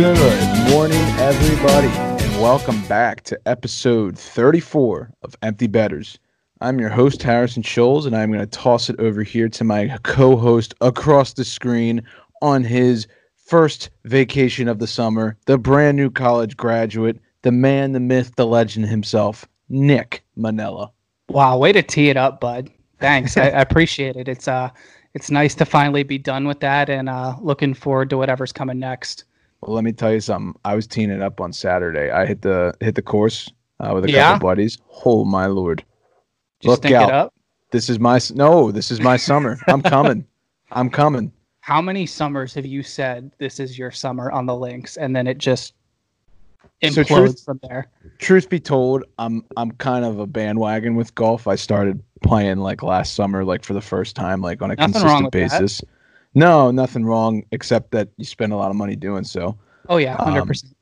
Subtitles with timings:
[0.00, 6.20] Good morning, everybody, and welcome back to episode 34 of Empty Betters.
[6.60, 9.98] I'm your host, Harrison Scholes, and I'm going to toss it over here to my
[10.04, 12.04] co host across the screen
[12.42, 17.98] on his first vacation of the summer, the brand new college graduate, the man, the
[17.98, 20.92] myth, the legend himself, Nick Manella.
[21.28, 22.70] Wow, way to tee it up, bud.
[23.00, 23.36] Thanks.
[23.36, 24.28] I, I appreciate it.
[24.28, 24.70] It's uh
[25.14, 28.78] it's nice to finally be done with that and uh looking forward to whatever's coming
[28.78, 29.24] next.
[29.60, 30.58] Well, let me tell you something.
[30.64, 32.10] I was teeing it up on Saturday.
[32.10, 34.34] I hit the hit the course uh, with a Yeah?
[34.34, 34.78] couple buddies.
[35.04, 35.84] Oh my lord!
[36.60, 37.08] Just Look out.
[37.08, 37.34] it up.
[37.70, 38.70] This is my no.
[38.70, 39.58] This is my summer.
[39.66, 40.24] I'm coming.
[40.70, 41.32] I'm coming.
[41.60, 45.26] How many summers have you said this is your summer on the links and then
[45.26, 45.74] it just
[46.82, 47.90] So implodes truth- from there?
[48.18, 51.46] Truth be told, I'm I'm kind of a bandwagon with golf.
[51.46, 54.92] I started playing like last summer, like for the first time, like on a Nothing
[54.94, 55.78] consistent basis.
[55.78, 55.88] that.
[56.34, 59.56] No, nothing wrong, except that you spend a lot of money doing so.
[59.88, 60.74] Oh yeah, Um, hundred percent.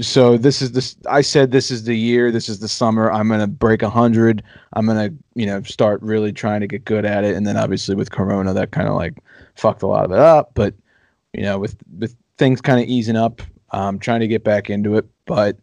[0.00, 3.28] so this is this i said this is the year this is the summer i'm
[3.28, 7.22] gonna break a hundred i'm gonna you know start really trying to get good at
[7.22, 9.12] it and then obviously with corona that kind of like
[9.56, 10.72] fucked a lot of it up but
[11.34, 14.96] you know with with things kind of easing up i'm trying to get back into
[14.96, 15.58] it but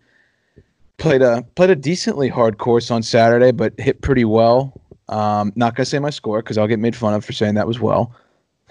[0.98, 5.74] played a played a decently hard course on saturday but hit pretty well um not
[5.74, 8.14] gonna say my score because i'll get made fun of for saying that was well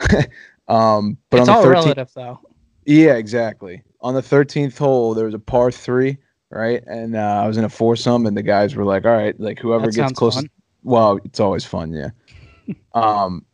[0.69, 2.41] um but It's on all the 13th relative though.
[2.87, 3.83] yeah, exactly.
[4.01, 6.17] On the 13th hole, there was a par three,
[6.51, 6.83] right?
[6.87, 9.59] And uh, I was in a foursome, and the guys were like, "All right, like
[9.59, 10.51] whoever That gets sounds closest." fun.
[10.83, 12.11] Well, it's always fun, yeah.
[12.95, 13.45] um,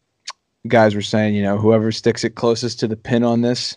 [0.68, 3.76] guys were saying, you know, whoever sticks it closest to the pin on this,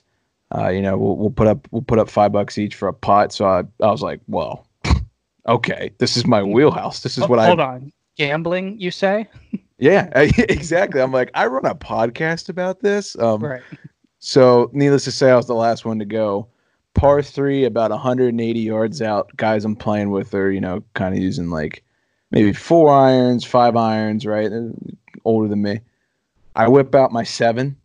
[0.55, 2.93] uh, you know, we'll, we'll put up we'll put up five bucks each for a
[2.93, 3.33] pot.
[3.33, 4.67] So I, I was like, well,
[5.47, 7.01] okay, this is my wheelhouse.
[7.01, 7.91] This is Oh, what I hold on.
[8.17, 9.27] Gambling, you say?
[9.79, 11.01] Yeah, exactly.
[11.01, 13.17] I'm like, I run a podcast about this.
[13.19, 13.61] Um, Right.
[14.19, 16.47] so, needless to say, I was the last one to go.
[16.93, 19.29] Par three, about 180 yards out.
[19.37, 21.83] Guys I'm playing with are, you know, kind of using like
[22.31, 24.49] maybe four irons, five irons, right?
[24.49, 24.71] They're
[25.23, 25.79] older than me.
[26.55, 27.77] I whip out my seven.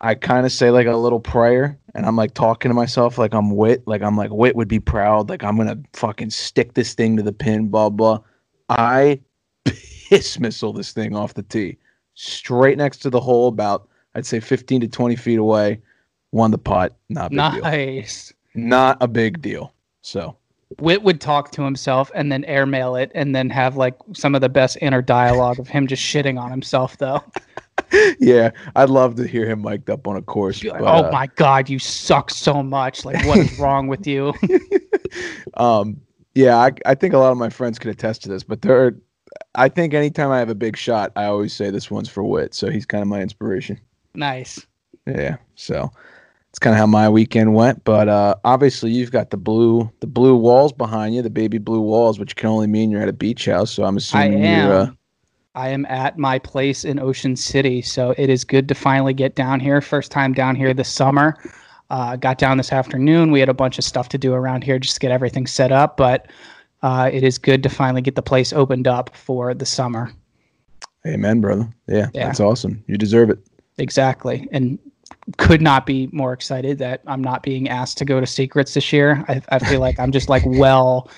[0.00, 3.34] I kind of say like a little prayer, and I'm like talking to myself like
[3.34, 6.94] I'm wit, like I'm like wit would be proud, like I'm gonna fucking stick this
[6.94, 8.20] thing to the pin, blah blah.
[8.68, 9.20] I
[10.08, 11.76] piss missile this thing off the tee,
[12.14, 15.80] straight next to the hole, about I'd say 15 to 20 feet away.
[16.32, 16.96] Won the putt.
[17.08, 17.62] Not a big deal.
[17.62, 18.32] Nice.
[18.54, 19.72] Not a big deal.
[20.02, 20.36] So
[20.80, 24.40] Wit would talk to himself and then airmail it and then have like some of
[24.40, 27.22] the best inner dialogue of him just shitting on himself though.
[28.20, 30.62] yeah, I'd love to hear him mic'd up on a course.
[30.62, 33.04] Like, but, oh uh, my god, you suck so much.
[33.04, 34.34] Like what is wrong with you?
[35.54, 36.00] um,
[36.34, 38.86] yeah, I, I think a lot of my friends could attest to this, but there,
[38.86, 38.96] are,
[39.58, 42.54] I think anytime I have a big shot, I always say this one's for Wit.
[42.54, 43.78] So he's kind of my inspiration.
[44.14, 44.64] nice.
[45.06, 45.90] Yeah, so
[46.50, 47.82] it's kind of how my weekend went.
[47.84, 51.80] But uh, obviously, you've got the blue, the blue walls behind you, the baby blue
[51.80, 53.70] walls, which can only mean you're at a beach house.
[53.70, 54.68] So I'm assuming I am.
[54.68, 54.76] you're.
[54.76, 54.90] Uh,
[55.54, 59.34] I am at my place in Ocean City, so it is good to finally get
[59.34, 59.80] down here.
[59.80, 61.36] First time down here this summer.
[61.90, 63.32] Uh, got down this afternoon.
[63.32, 65.72] We had a bunch of stuff to do around here just to get everything set
[65.72, 66.30] up, but
[66.82, 70.12] uh, it is good to finally get the place opened up for the summer.
[71.06, 71.68] amen, brother.
[71.88, 72.26] Yeah, Yeah.
[72.26, 72.82] that's awesome.
[72.86, 73.38] You deserve it.
[73.78, 74.78] Exactly, and
[75.36, 78.92] could not be more excited that I'm not being asked to go to Secrets this
[78.92, 79.24] year.
[79.28, 81.08] I, I feel like I'm just like well,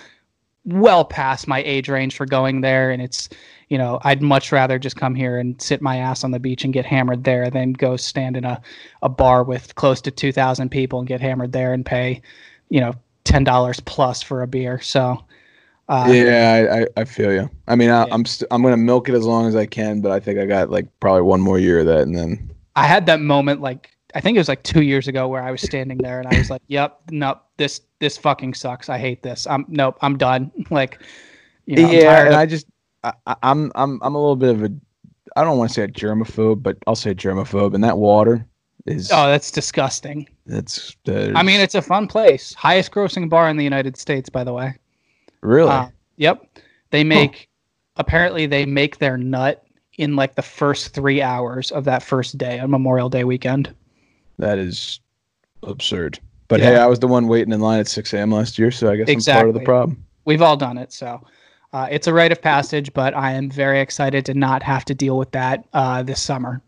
[0.65, 3.28] well past my age range for going there, and it's
[3.69, 6.65] you know I'd much rather just come here and sit my ass on the beach
[6.65, 8.60] and get hammered there than go stand in a
[9.03, 12.21] a bar with close to two thousand people and get hammered there and pay
[12.69, 12.92] you know
[13.25, 14.81] ten dollars plus for a beer.
[14.81, 15.25] So.
[15.91, 17.51] Uh, yeah, I, I, feel you.
[17.67, 18.15] I mean, I, Yeah.
[18.15, 20.47] I'm st- I'm gonna milk it as long as I can, but I think I
[20.47, 23.91] got like probably one more year of that, and then I had that moment like
[24.15, 26.39] I think it was like two years ago where I was standing there and I
[26.39, 28.89] was like, "Yep, nope, this this fucking sucks.
[28.89, 29.48] I hate this.
[29.48, 31.03] I'm nope, I'm done." Like,
[31.66, 32.66] you know, yeah, and of- I just
[33.03, 34.71] I, I- I'm I'm I'm a little bit of a
[35.34, 38.47] I don't want to say a germaphobe, but I'll say germaphobe, and that water
[38.87, 40.28] is oh, that's disgusting.
[40.47, 42.54] that's I mean, it's a fun place.
[42.54, 44.75] Highest grossing bar in the United States, by the way.
[45.42, 46.45] Really Uh, yep,
[46.91, 47.48] they make
[47.97, 49.65] apparently they make their nut
[49.98, 53.75] in like the first three hours of that first day on Memorial Day weekend.
[54.39, 55.01] that is
[55.63, 56.19] absurd.
[56.48, 58.33] But hey, I was the one waiting in line at 6 a.m.
[58.33, 60.04] last year, so I guess I'm part of the problem.
[60.25, 61.25] We've all done it, so
[61.72, 62.92] uh, it's a rite of passage.
[62.92, 66.60] But I am very excited to not have to deal with that uh, this summer.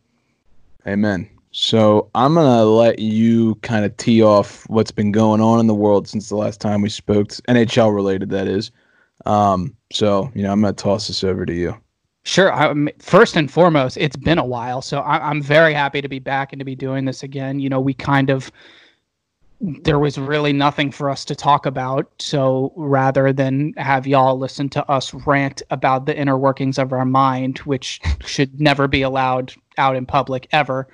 [0.87, 1.29] Amen.
[1.53, 5.75] So I'm gonna let you kind of tee off what's been going on in the
[5.75, 8.71] world since the last time we spoke, NHL related, that is.
[9.27, 11.77] Um, so you know, I'm gonna toss this over to you.
[12.25, 12.53] Sure.
[12.53, 16.21] I, first and foremost, it's been a while, so I, I'm very happy to be
[16.21, 17.59] back and to be doing this again.
[17.61, 18.51] You know, we kind of
[19.61, 22.11] there was really nothing for us to talk about.
[22.19, 27.05] So rather than have y'all listen to us rant about the inner workings of our
[27.05, 30.89] mind, which should never be allowed out in public ever,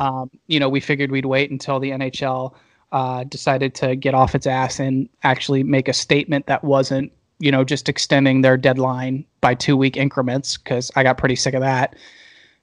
[0.00, 2.54] um, you know, we figured we'd wait until the NHL
[2.92, 7.50] uh, decided to get off its ass and actually make a statement that wasn't, you
[7.50, 11.60] know, just extending their deadline by two week increments because I got pretty sick of
[11.62, 11.96] that.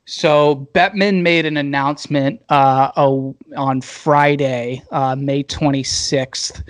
[0.06, 2.92] So Bettman made an announcement uh,
[3.56, 6.64] on Friday, uh, May 26th.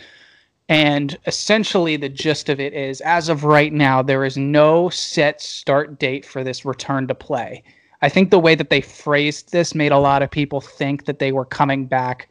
[0.67, 5.41] And essentially, the gist of it is as of right now, there is no set
[5.41, 7.63] start date for this return to play.
[8.01, 11.19] I think the way that they phrased this made a lot of people think that
[11.19, 12.29] they were coming back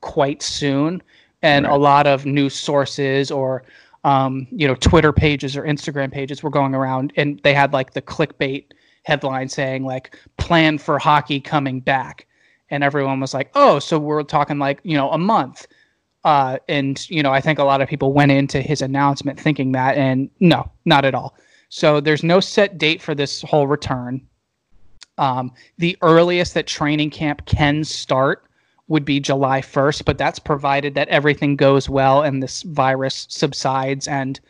[0.00, 1.02] quite soon.
[1.42, 1.74] And right.
[1.74, 3.64] a lot of news sources or
[4.04, 7.92] um, you know, Twitter pages or Instagram pages were going around and they had like
[7.92, 8.64] the clickbait
[9.08, 12.26] headline saying like plan for hockey coming back
[12.68, 15.66] and everyone was like oh so we're talking like you know a month
[16.24, 19.72] uh, and you know i think a lot of people went into his announcement thinking
[19.72, 21.34] that and no not at all
[21.70, 24.20] so there's no set date for this whole return
[25.18, 28.44] um, the earliest that training camp can start
[28.88, 34.08] would be July 1st, but that's provided that everything goes well and this virus subsides
[34.08, 34.40] and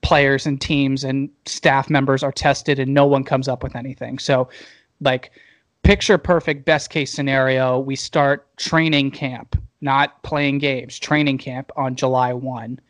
[0.00, 4.18] players and teams and staff members are tested and no one comes up with anything.
[4.18, 4.48] So,
[5.00, 5.32] like,
[5.82, 11.94] picture perfect best case scenario, we start training camp, not playing games, training camp on
[11.94, 12.80] July 1.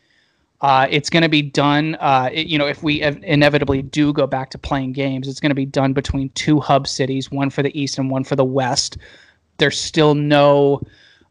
[0.62, 4.12] Uh, it's going to be done, uh, it, you know, if we ev- inevitably do
[4.12, 7.50] go back to playing games, it's going to be done between two hub cities, one
[7.50, 8.96] for the East and one for the West.
[9.58, 10.80] There's still no,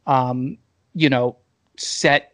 [0.05, 0.57] um,
[0.93, 1.37] you know,
[1.77, 2.33] set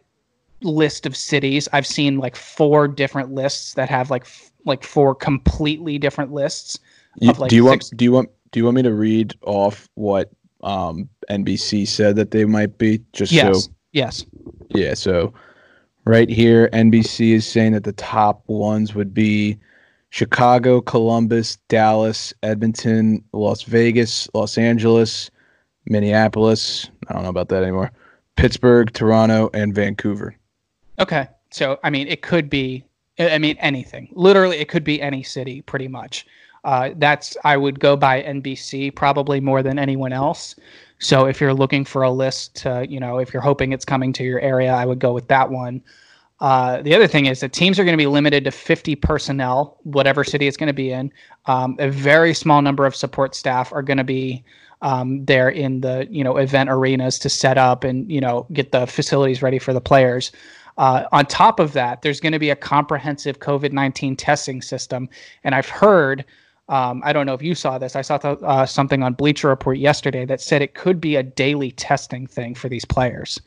[0.62, 1.68] list of cities.
[1.72, 6.80] I've seen like four different lists that have like f- like four completely different lists.
[7.20, 9.34] You, like do you six- want do you want do you want me to read
[9.42, 10.30] off what
[10.64, 13.00] um, NBC said that they might be?
[13.12, 13.64] Just yes.
[13.64, 14.26] so yes.
[14.70, 14.94] Yeah.
[14.94, 15.32] So
[16.08, 19.58] right here, NBC is saying that the top ones would be
[20.08, 25.30] Chicago, Columbus, Dallas, Edmonton, Las Vegas, Los Angeles,
[25.84, 26.88] Minneapolis.
[27.08, 27.92] I don't know about that anymore.
[28.36, 30.34] Pittsburgh, Toronto, and Vancouver.
[30.98, 31.28] Okay.
[31.50, 32.84] So, I mean, it could be,
[33.18, 34.08] I mean, anything.
[34.12, 36.26] Literally, it could be any city, pretty much.
[36.64, 40.56] Uh, that's, I would go by NBC probably more than anyone else.
[40.98, 44.12] So, if you're looking for a list to, you know, if you're hoping it's coming
[44.14, 45.82] to your area, I would go with that one.
[46.40, 49.78] Uh, the other thing is that teams are going to be limited to 50 personnel,
[49.82, 51.12] whatever city it's going to be in.
[51.46, 54.44] Um, a very small number of support staff are going to be
[54.82, 58.70] um, there in the you know event arenas to set up and you know get
[58.70, 60.30] the facilities ready for the players.
[60.76, 65.08] Uh, on top of that, there's going to be a comprehensive COVID 19 testing system.
[65.42, 66.24] And I've heard,
[66.68, 69.48] um, I don't know if you saw this, I saw th- uh, something on Bleacher
[69.48, 73.40] Report yesterday that said it could be a daily testing thing for these players.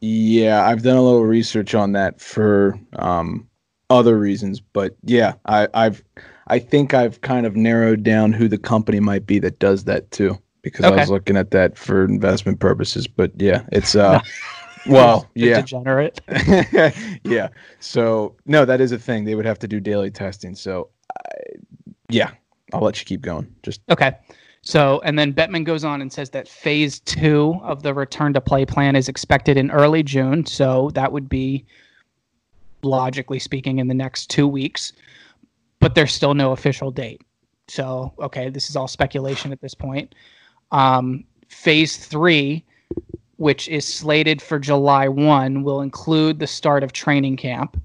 [0.00, 3.48] Yeah, I've done a little research on that for um,
[3.90, 6.02] other reasons, but yeah, I, I've
[6.46, 10.10] I think I've kind of narrowed down who the company might be that does that
[10.10, 10.94] too, because okay.
[10.94, 13.06] I was looking at that for investment purposes.
[13.06, 14.20] But yeah, it's uh,
[14.86, 16.20] Well, yeah, degenerate.
[17.24, 17.48] yeah.
[17.80, 19.24] So no, that is a thing.
[19.24, 20.54] They would have to do daily testing.
[20.54, 20.88] So,
[22.08, 22.30] yeah,
[22.72, 23.52] I'll let you keep going.
[23.62, 24.16] Just okay.
[24.62, 28.40] So, and then Bettman goes on and says that phase two of the return to
[28.42, 30.44] play plan is expected in early June.
[30.44, 31.64] So that would be,
[32.82, 34.92] logically speaking, in the next two weeks.
[35.78, 37.22] But there's still no official date.
[37.68, 40.14] So, okay, this is all speculation at this point.
[40.72, 42.64] Um, phase three
[43.40, 47.80] which is slated for July 1, will include the start of training camp.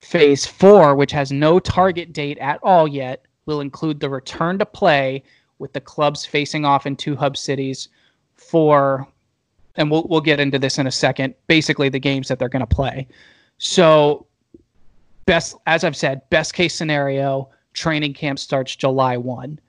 [0.00, 4.64] Phase 4, which has no target date at all yet, will include the return to
[4.64, 5.22] play
[5.58, 7.88] with the clubs facing off in two hub cities
[8.36, 9.06] for
[9.76, 12.60] and we'll we'll get into this in a second, basically the games that they're going
[12.60, 13.06] to play.
[13.58, 14.26] So
[15.26, 19.60] best as I've said, best case scenario, training camp starts July 1.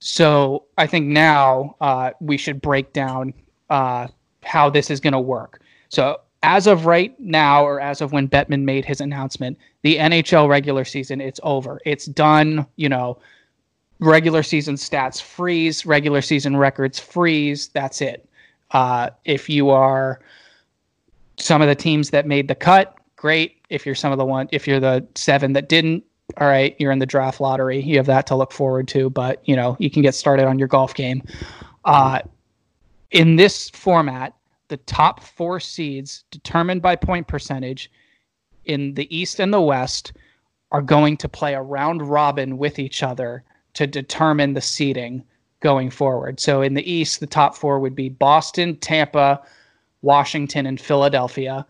[0.00, 3.32] So I think now uh, we should break down
[3.70, 4.08] uh,
[4.42, 5.62] how this is going to work.
[5.88, 10.46] So as of right now, or as of when Bettman made his announcement, the NHL
[10.46, 11.80] regular season it's over.
[11.86, 12.66] It's done.
[12.76, 13.18] You know,
[13.98, 17.68] regular season stats freeze, regular season records freeze.
[17.68, 18.28] That's it.
[18.72, 20.20] Uh, if you are
[21.38, 23.56] some of the teams that made the cut, great.
[23.70, 26.04] If you're some of the one, if you're the seven that didn't,
[26.36, 27.80] all right, you're in the draft lottery.
[27.80, 30.58] You have that to look forward to, but you know you can get started on
[30.58, 31.22] your golf game.
[31.86, 32.20] Uh,
[33.12, 34.34] in this format,
[34.68, 37.90] the top four seeds determined by point percentage
[38.64, 40.12] in the East and the West
[40.72, 43.44] are going to play a round robin with each other
[43.74, 45.24] to determine the seeding
[45.60, 46.40] going forward.
[46.40, 49.40] So in the East, the top four would be Boston, Tampa,
[50.02, 51.66] Washington, and Philadelphia.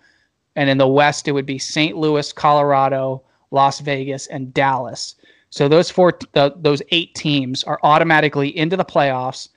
[0.57, 1.97] And in the West, it would be St.
[1.97, 5.15] Louis, Colorado, Las Vegas, and Dallas.
[5.51, 9.49] So those four, those eight teams are automatically into the playoffs,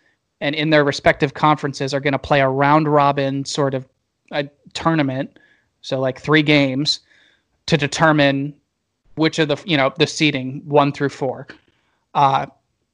[0.41, 3.88] and in their respective conferences are going to play a round robin sort of
[4.32, 5.39] a tournament.
[5.82, 7.00] So like three games
[7.67, 8.53] to determine
[9.15, 11.48] which of the you know the seating one through four.
[12.13, 12.48] Uh,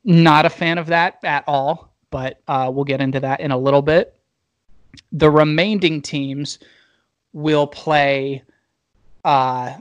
[0.03, 3.57] not a fan of that at all, but uh, we'll get into that in a
[3.57, 4.15] little bit.
[5.11, 6.59] The remaining teams
[7.31, 8.43] will play
[9.23, 9.73] uh,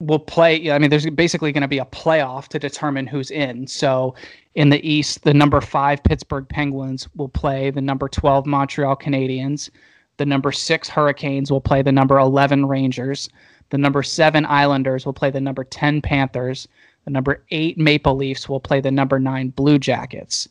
[0.00, 0.70] will play.
[0.70, 3.66] I mean, there's basically going to be a playoff to determine who's in.
[3.66, 4.14] So,
[4.58, 9.70] in the East, the number five Pittsburgh Penguins will play the number 12 Montreal Canadiens.
[10.16, 13.30] The number six Hurricanes will play the number 11 Rangers.
[13.70, 16.66] The number seven Islanders will play the number 10 Panthers.
[17.04, 20.48] The number eight Maple Leafs will play the number nine Blue Jackets.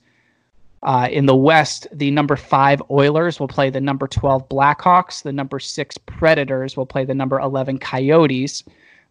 [0.84, 5.22] Uh, in the West, the number five Oilers will play the number 12 Blackhawks.
[5.22, 8.64] The number six Predators will play the number 11 Coyotes.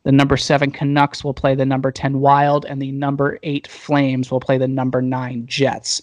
[0.06, 4.30] The number seven Canucks will play the number 10 Wild, and the number eight Flames
[4.30, 6.00] will play the number nine Jets.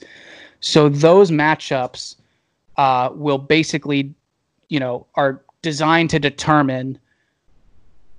[0.60, 2.18] So those matchups
[2.76, 4.14] uh, will basically,
[4.68, 7.00] you know, are designed to determine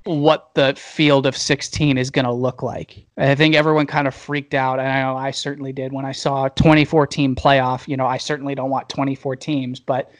[0.05, 3.05] what the field of 16 is going to look like.
[3.19, 6.13] I think everyone kind of freaked out, and I know I certainly did when I
[6.13, 7.87] saw 24 team playoff.
[7.87, 10.11] You know, I certainly don't want 24 teams, but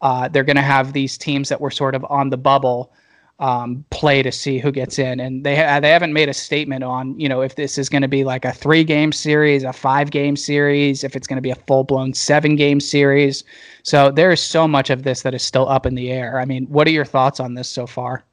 [0.00, 2.92] uh, they're going to have these teams that were sort of on the bubble
[3.38, 5.18] um, play to see who gets in.
[5.18, 8.02] And they ha- they haven't made a statement on you know if this is going
[8.02, 11.42] to be like a three game series, a five game series, if it's going to
[11.42, 13.44] be a full blown seven game series.
[13.82, 16.38] So there is so much of this that is still up in the air.
[16.38, 18.24] I mean, what are your thoughts on this so far?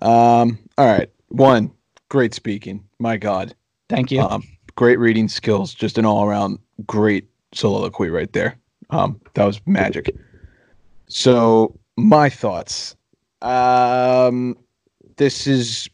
[0.00, 0.58] Um.
[0.78, 1.10] All right.
[1.28, 1.70] One.
[2.08, 2.84] Great speaking.
[2.98, 3.54] My God.
[3.88, 4.20] Thank you.
[4.20, 4.42] Um,
[4.74, 5.74] great reading skills.
[5.74, 8.56] Just an all around great soliloquy right there.
[8.90, 10.14] Um, that was magic.
[11.08, 12.96] So my thoughts.
[13.42, 14.56] Um,
[15.16, 15.88] this is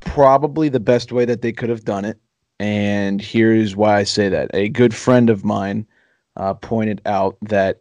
[0.00, 2.18] probably the best way that they could have done it.
[2.58, 4.50] And here's why I say that.
[4.52, 5.86] A good friend of mine
[6.36, 7.80] uh, pointed out that,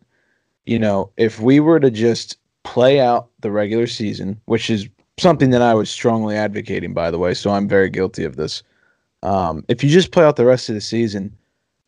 [0.65, 5.49] you know, if we were to just play out the regular season, which is something
[5.49, 8.63] that I was strongly advocating, by the way, so I'm very guilty of this.
[9.23, 11.35] Um, if you just play out the rest of the season,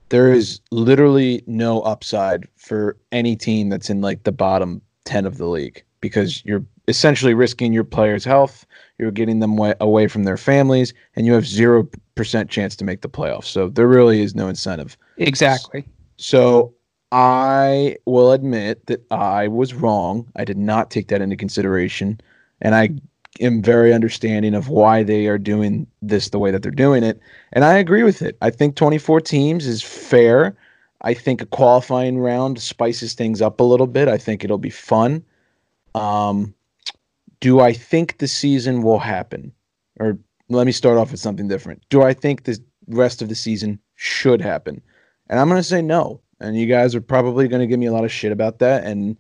[0.10, 5.38] there is literally no upside for any team that's in like the bottom 10 of
[5.38, 8.66] the league because you're essentially risking your players' health.
[8.98, 12.86] You're getting them way, away from their families, and you have zero percent chance to
[12.86, 13.46] make the playoffs.
[13.46, 14.98] So there really is no incentive.
[15.18, 15.86] Exactly.
[16.18, 16.74] So
[17.12, 20.32] I will admit that I was wrong.
[20.36, 22.20] I did not take that into consideration,
[22.62, 22.90] and I
[23.40, 27.20] am very understanding of why they are doing this the way that they're doing it.
[27.54, 28.38] And I agree with it.
[28.42, 30.56] I think 24 teams is fair.
[31.02, 34.08] I think a qualifying round spices things up a little bit.
[34.08, 35.24] I think it'll be fun.
[35.96, 36.54] Um,
[37.42, 39.52] do I think the season will happen?
[40.00, 40.18] Or
[40.48, 41.84] let me start off with something different.
[41.90, 42.58] Do I think the
[42.88, 44.82] rest of the season should happen?
[45.30, 46.22] And I'm going to say no.
[46.40, 48.84] And you guys are probably going to give me a lot of shit about that.
[48.86, 49.18] And,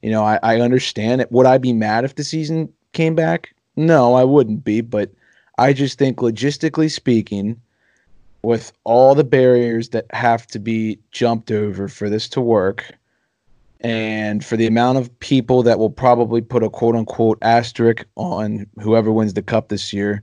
[0.00, 1.32] you know, I, I understand it.
[1.32, 3.54] Would I be mad if the season came back?
[3.76, 4.80] No, I wouldn't be.
[4.80, 5.10] But
[5.58, 7.60] I just think, logistically speaking,
[8.42, 12.92] with all the barriers that have to be jumped over for this to work,
[13.82, 18.66] and for the amount of people that will probably put a quote unquote asterisk on
[18.80, 20.22] whoever wins the cup this year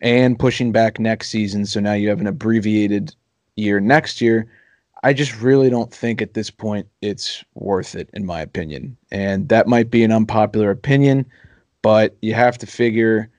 [0.00, 1.64] and pushing back next season.
[1.64, 3.14] So now you have an abbreviated
[3.54, 4.46] year next year.
[5.04, 8.96] I just really don't think at this point it's worth it, in my opinion.
[9.12, 11.26] And that might be an unpopular opinion,
[11.82, 13.30] but you have to figure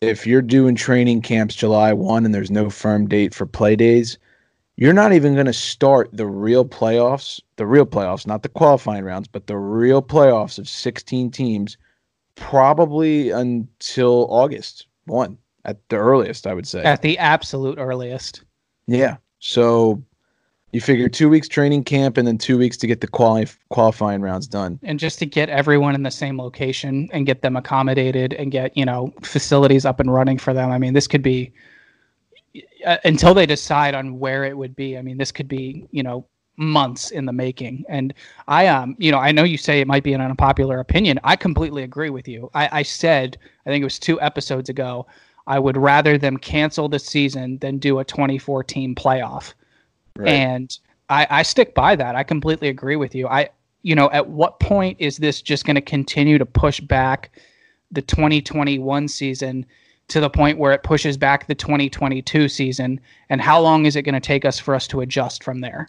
[0.00, 4.18] if you're doing training camps July 1 and there's no firm date for play days,
[4.82, 9.04] you're not even going to start the real playoffs, the real playoffs, not the qualifying
[9.04, 11.76] rounds, but the real playoffs of 16 teams
[12.34, 16.82] probably until August 1 at the earliest, I would say.
[16.82, 18.42] At the absolute earliest.
[18.88, 19.18] Yeah.
[19.38, 20.02] So
[20.72, 24.20] you figure two weeks training camp and then two weeks to get the quali- qualifying
[24.20, 24.80] rounds done.
[24.82, 28.76] And just to get everyone in the same location and get them accommodated and get,
[28.76, 30.72] you know, facilities up and running for them.
[30.72, 31.52] I mean, this could be
[32.84, 34.96] uh, until they decide on where it would be.
[34.96, 37.84] I mean, this could be, you know, months in the making.
[37.88, 38.14] And
[38.48, 41.18] I, um, you know, I know you say it might be an unpopular opinion.
[41.24, 42.50] I completely agree with you.
[42.54, 45.06] I, I said, I think it was two episodes ago,
[45.46, 49.54] I would rather them cancel the season than do a 2014 playoff.
[50.16, 50.28] Right.
[50.28, 52.14] And I, I stick by that.
[52.14, 53.26] I completely agree with you.
[53.28, 53.48] I,
[53.82, 57.36] you know, at what point is this just going to continue to push back
[57.90, 59.66] the 2021 season?
[60.12, 63.00] To the point where it pushes back the 2022 season
[63.30, 65.88] and how long is it going to take us for us to adjust from there?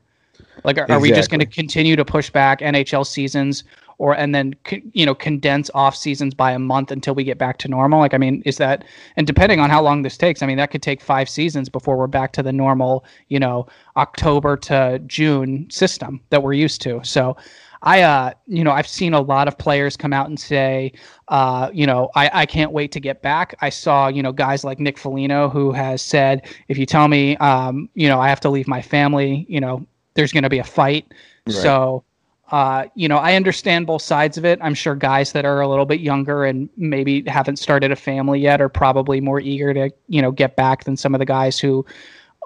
[0.64, 0.96] Like are, exactly.
[0.96, 3.66] are we just going to continue to push back nhl seasons
[3.98, 4.56] or and then
[4.94, 8.00] you know condense off seasons by a month until we get back to normal?
[8.00, 8.86] Like i mean is that
[9.18, 11.98] and depending on how long this takes i mean that could take five seasons before
[11.98, 17.02] we're back to the normal you know october to june system that we're used to.
[17.04, 17.36] So
[17.84, 20.94] I, uh, you know, I've seen a lot of players come out and say,
[21.28, 23.56] uh, you know, I, I can't wait to get back.
[23.62, 27.36] I saw, you know, guys like Nick Foligno who has said, if you tell me,
[27.38, 30.60] um, you know, I have to leave my family, you know, there's going to be
[30.60, 31.14] a fight.
[31.46, 31.56] Right.
[31.56, 32.06] So,
[32.52, 34.60] uh, you know, I understand both sides of it.
[34.62, 38.40] I'm sure guys that are a little bit younger and maybe haven't started a family
[38.40, 41.60] yet are probably more eager to, you know, get back than some of the guys
[41.60, 41.86] who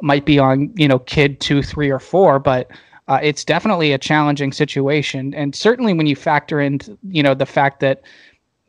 [0.02, 2.40] might be on, you know, kid two, three, or four.
[2.40, 2.72] But
[3.08, 7.46] uh, it's definitely a challenging situation, and certainly when you factor in, you know, the
[7.46, 8.02] fact that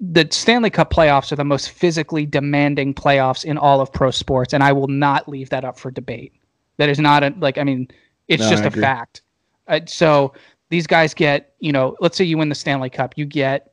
[0.00, 4.54] the Stanley Cup playoffs are the most physically demanding playoffs in all of pro sports,
[4.54, 6.33] and I will not leave that up for debate.
[6.76, 7.59] That is not a like.
[7.59, 7.88] I mean,
[8.28, 9.23] it's no, just a fact.
[9.66, 10.33] Uh, so
[10.71, 13.73] these guys get, you know, let's say you win the Stanley Cup, you get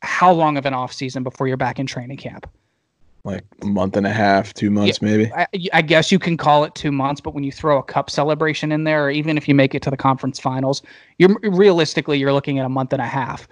[0.00, 2.48] how long of an off season before you're back in training camp?
[3.24, 5.32] Like a month and a half, two months, yeah, maybe.
[5.32, 8.08] I, I, guess you can call it two months, but when you throw a cup
[8.08, 10.82] celebration in there, or even if you make it to the conference finals,
[11.18, 13.46] you're realistically you're looking at a month and a half.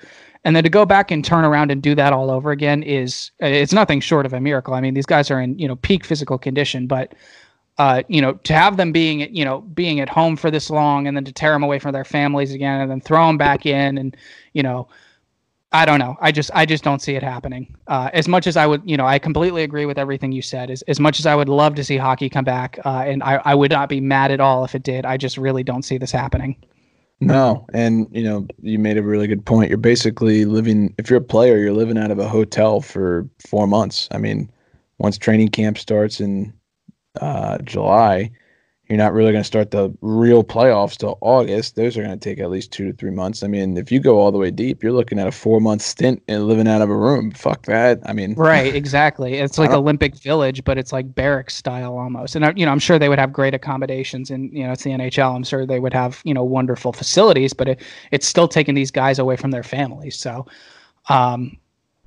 [0.45, 3.33] And then to go back and turn around and do that all over again is
[3.41, 4.75] it's nothing short of a miracle.
[4.75, 7.15] I mean, these guys are in you know peak physical condition, but
[7.79, 11.07] uh, you know, to have them being, you know, being at home for this long
[11.07, 13.67] and then to tear them away from their families again and then throw them back
[13.67, 14.17] in and,
[14.55, 14.89] you know,
[15.77, 16.17] I don't know.
[16.21, 17.77] I just, I just don't see it happening.
[17.87, 20.71] Uh, as much as I would, you know, I completely agree with everything you said.
[20.71, 23.43] As, as much as I would love to see hockey come back, uh, and I,
[23.45, 25.05] I would not be mad at all if it did.
[25.05, 26.57] I just really don't see this happening.
[27.21, 29.69] No, and you know, you made a really good point.
[29.69, 30.95] You're basically living.
[30.99, 34.09] If you're a player, you're living out of a hotel for four months.
[34.11, 34.51] I mean,
[34.99, 36.53] once training camp starts in
[37.21, 38.31] uh, July,
[38.89, 41.75] you're not really going to start the real playoffs till August.
[41.75, 43.43] Those are going to take at least two to three months.
[43.43, 45.83] I mean, if you go all the way deep, you're looking at a four month
[45.83, 47.33] stint and living out of a room.
[47.33, 47.99] Fuck that.
[48.07, 49.35] I mean, right, exactly.
[49.35, 52.37] It's like Olympic Village, but it's like barracks style almost.
[52.37, 54.85] And uh, you know, I'm sure they would have great accommodations, and you know, it's
[54.85, 55.35] the NHL.
[55.35, 58.93] I'm sure they would have you know wonderful facilities, but it, it's still taking these
[58.93, 60.17] guys away from their families.
[60.17, 60.47] So,
[61.09, 61.59] um,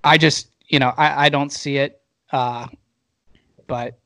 [0.06, 2.02] I just you know, I, I don't see it.
[2.32, 2.68] Uh,
[3.68, 3.99] but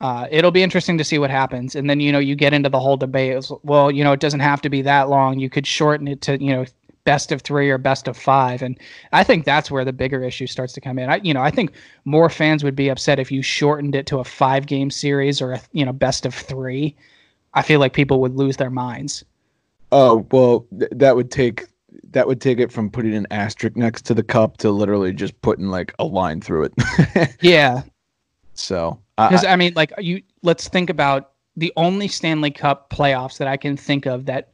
[0.00, 1.74] uh, it'll be interesting to see what happens.
[1.74, 3.44] And then, you know, you get into the whole debate.
[3.62, 5.38] Well, you know, it doesn't have to be that long.
[5.38, 6.64] You could shorten it to, you know,
[7.04, 8.62] best of three or best of five.
[8.62, 8.78] And
[9.12, 11.10] I think that's where the bigger issue starts to come in.
[11.10, 11.72] I, you know, I think
[12.04, 15.52] more fans would be upset if you shortened it to a five game series or
[15.52, 16.96] a, you know, best of three.
[17.52, 19.24] I feel like people would lose their minds.
[19.92, 21.66] Oh, well, th- that would take
[22.12, 25.40] that would take it from putting an asterisk next to the cup to literally just
[25.42, 27.36] putting like a line through it.
[27.40, 27.82] yeah.
[28.54, 33.38] So because I, I mean, like you, let's think about the only Stanley Cup playoffs
[33.38, 34.52] that I can think of that,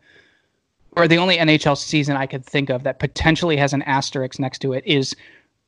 [0.92, 4.60] or the only NHL season I could think of that potentially has an asterisk next
[4.60, 5.14] to it is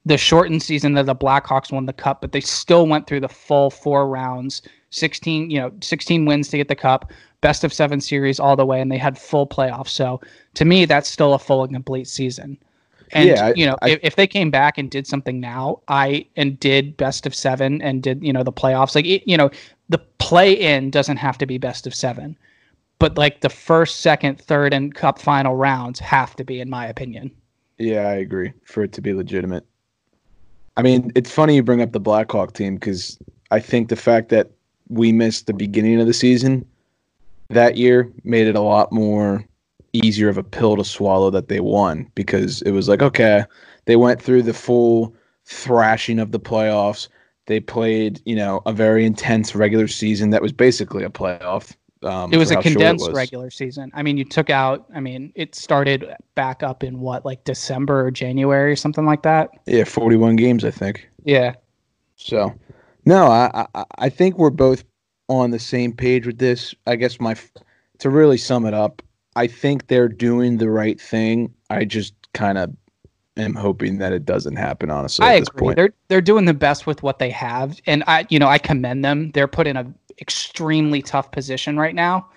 [0.05, 3.29] the shortened season that the Blackhawks won the cup, but they still went through the
[3.29, 8.01] full four rounds, 16, you know, 16 wins to get the cup, best of seven
[8.01, 9.91] series all the way, and they had full playoffs.
[9.91, 10.21] So
[10.55, 12.59] to me, that's still a full and complete season.
[13.13, 16.27] And yeah, you know, I, if, if they came back and did something now, I
[16.37, 19.51] and did best of seven and did you know the playoffs, like it, you know,
[19.89, 22.37] the play in doesn't have to be best of seven,
[22.99, 26.87] but like the first, second, third, and cup final rounds have to be, in my
[26.87, 27.31] opinion.
[27.79, 29.65] Yeah, I agree for it to be legitimate.
[30.77, 33.19] I mean, it's funny you bring up the Blackhawk team because
[33.51, 34.51] I think the fact that
[34.89, 36.67] we missed the beginning of the season
[37.49, 39.45] that year made it a lot more
[40.05, 43.45] easier of a pill to swallow that they won because it was like, okay,
[43.87, 47.09] they went through the full thrashing of the playoffs.
[47.47, 51.75] They played, you know, a very intense regular season that was basically a playoff.
[52.03, 53.17] Um, it was a condensed was.
[53.17, 53.91] regular season.
[53.95, 54.87] I mean, you took out.
[54.95, 59.23] I mean, it started back up in what, like December or January or something like
[59.23, 59.51] that.
[59.67, 61.09] Yeah, forty-one games, I think.
[61.25, 61.55] Yeah.
[62.15, 62.55] So,
[63.05, 64.85] no, I I, I think we're both
[65.29, 66.75] on the same page with this.
[66.87, 67.35] I guess my
[67.99, 69.03] to really sum it up,
[69.39, 71.55] I think they're doing the right thing.
[71.71, 72.75] I just kind of
[73.37, 74.91] am hoping that it doesn't happen.
[74.91, 75.75] Honestly, I agree.
[75.75, 79.05] They're they're doing the best with what they have, and I you know I commend
[79.05, 79.31] them.
[79.31, 79.87] They're put in a
[80.21, 82.29] extremely tough position right now.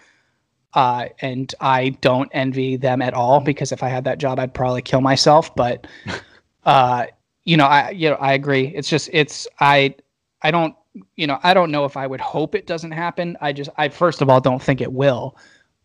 [0.76, 4.54] Uh, and I don't envy them at all because if I had that job, I'd
[4.54, 5.54] probably kill myself.
[5.54, 5.86] But,
[6.66, 7.08] uh,
[7.46, 8.68] you know, I you know I agree.
[8.68, 9.96] It's just it's I
[10.44, 10.76] I don't
[11.16, 13.38] you know I don't know if I would hope it doesn't happen.
[13.42, 15.36] I just I first of all don't think it will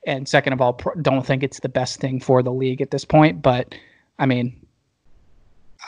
[0.06, 3.04] and second of all, don't think it's the best thing for the league at this
[3.04, 3.42] point.
[3.42, 3.74] But
[4.18, 4.56] I mean,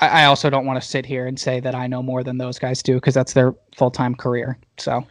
[0.00, 2.38] I, I also don't want to sit here and say that I know more than
[2.38, 4.58] those guys do because that's their full time career.
[4.76, 5.06] So,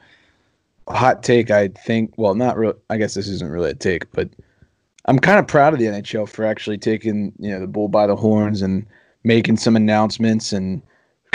[0.88, 2.13] hot take, I think.
[2.17, 2.74] Well, not real.
[2.89, 4.30] I guess this isn't really a take, but
[5.06, 8.08] I'm kind of proud of the NHL for actually taking you know the bull by
[8.08, 8.86] the horns and
[9.24, 10.82] making some announcements and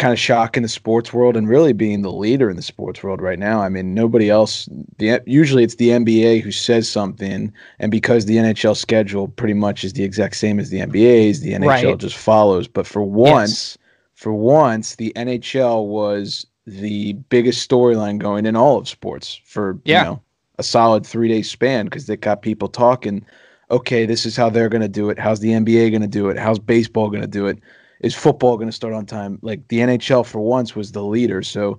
[0.02, 3.22] kind of shocking the sports world and really being the leader in the sports world
[3.22, 3.60] right now.
[3.60, 4.68] I mean, nobody else.
[4.98, 9.84] The usually it's the NBA who says something, and because the NHL schedule pretty much
[9.84, 11.98] is the exact same as the NBA's, the NHL right.
[11.98, 12.66] just follows.
[12.66, 13.78] But for once, yes.
[14.14, 20.00] for once, the NHL was the biggest storyline going in all of sports for yeah.
[20.00, 20.22] you know
[20.58, 23.24] a solid three day span because they got people talking.
[23.70, 25.18] Okay, this is how they're going to do it.
[25.20, 26.36] How's the NBA going to do it?
[26.36, 27.60] How's baseball going to do it?
[28.02, 29.38] Is football going to start on time?
[29.42, 31.78] Like the NHL for once was the leader, so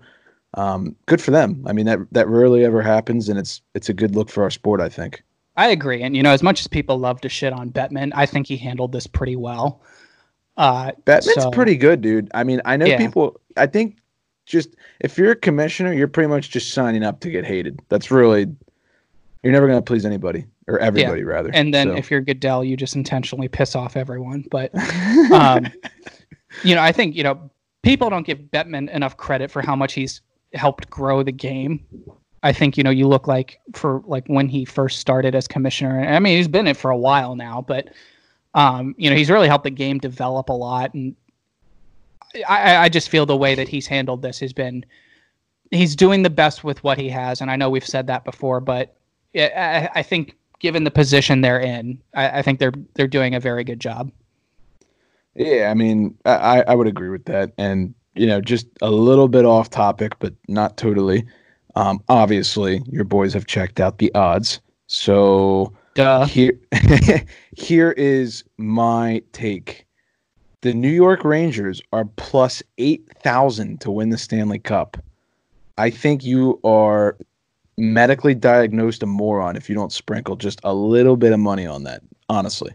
[0.56, 1.64] um, good for them.
[1.68, 4.50] I mean that that rarely ever happens, and it's it's a good look for our
[4.50, 4.82] sport.
[4.82, 5.24] I think.
[5.56, 8.26] I agree, and you know, as much as people love to shit on Bettman, I
[8.26, 9.82] think he handled this pretty well.
[10.58, 12.30] Uh, Bettman's so, pretty good, dude.
[12.34, 12.98] I mean, I know yeah.
[12.98, 13.40] people.
[13.58, 13.98] I think
[14.46, 17.82] just if you're a commissioner, you're pretty much just signing up to get hated.
[17.90, 18.48] That's really
[19.44, 21.28] you're never going to please anybody or everybody yeah.
[21.28, 21.52] rather.
[21.54, 21.96] And then so.
[21.96, 24.46] if you're Goodell, you just intentionally piss off everyone.
[24.50, 24.74] But
[25.32, 25.68] um,
[26.64, 27.50] you know, I think you know
[27.82, 30.22] people don't give Bettman enough credit for how much he's
[30.54, 31.86] helped grow the game.
[32.44, 36.02] I think you know you look like for like when he first started as commissioner.
[36.02, 37.90] I mean, he's been it for a while now, but
[38.54, 40.94] um, you know he's really helped the game develop a lot.
[40.94, 41.16] And
[42.48, 44.86] I, I just feel the way that he's handled this has been
[45.74, 47.42] he's doing the best with what he has.
[47.42, 48.96] And I know we've said that before, but
[49.36, 53.40] I, I think given the position they're in, I, I, think they're they're doing a
[53.40, 54.12] very good job.
[55.36, 57.52] Yeah, I mean, I, I would agree with that.
[57.58, 61.26] And you know, just a little bit off topic, but not totally.
[61.76, 64.62] Um, obviously, your boys have checked out the odds.
[64.88, 66.26] So Duh.
[66.26, 66.54] here,
[67.58, 69.86] here is my take.
[70.62, 74.98] The New York Rangers are plus eight thousand to win the Stanley Cup.
[75.78, 77.18] I think you are
[77.78, 81.84] medically diagnosed a moron if you don't sprinkle just a little bit of money on
[81.84, 82.74] that, honestly.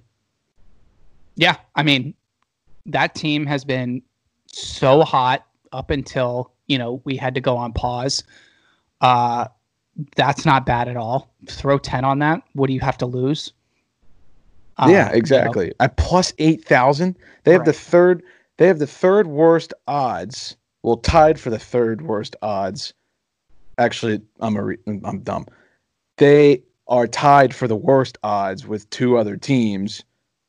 [1.36, 2.14] Yeah, I mean,
[2.86, 4.02] that team has been
[4.46, 8.24] so hot up until, you know, we had to go on pause.
[9.00, 9.46] Uh
[10.16, 11.34] that's not bad at all.
[11.48, 12.42] Throw 10 on that.
[12.52, 13.52] What do you have to lose?
[14.86, 15.66] yeah, exactly.
[15.66, 15.84] You know?
[15.84, 17.66] At plus 8,000, they have right.
[17.66, 18.22] the third
[18.56, 20.56] they have the third worst odds.
[20.82, 22.92] Well, tied for the third worst odds
[23.78, 25.46] actually, I'm a re- I'm dumb.
[26.16, 30.02] They are tied for the worst odds with two other teams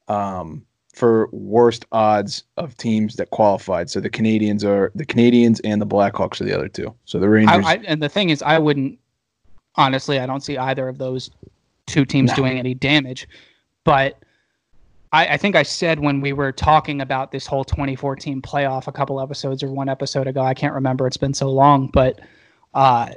[0.08, 3.90] um, for worst odds of teams that qualified.
[3.90, 6.94] So the Canadiens are the Canadiens and the Blackhawks are the other two.
[7.06, 7.66] So the Rangers.
[7.66, 9.00] I, I, and the thing is, I wouldn't
[9.76, 10.20] honestly.
[10.20, 11.30] I don't see either of those
[11.86, 12.36] two teams no.
[12.36, 13.28] doing any damage,
[13.84, 14.18] but.
[15.12, 18.92] I, I, think I said when we were talking about this whole 2014 playoff a
[18.92, 21.08] couple episodes or one episode ago, I can't remember.
[21.08, 22.20] It's been so long, but
[22.74, 23.10] uh,